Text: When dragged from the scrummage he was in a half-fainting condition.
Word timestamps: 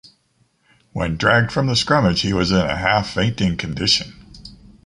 When 0.93 1.15
dragged 1.15 1.51
from 1.51 1.67
the 1.67 1.75
scrummage 1.75 2.21
he 2.21 2.33
was 2.33 2.49
in 2.49 2.57
a 2.57 2.75
half-fainting 2.75 3.57
condition. 3.57 4.13